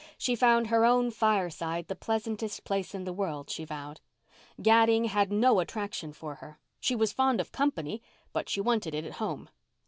[0.17, 4.01] She found her own fireside the pleasantest place in the world, she vowed.
[4.59, 6.57] Gadding had no attraction for her.
[6.79, 8.01] She was fond of company
[8.33, 9.47] but she wanted it at home.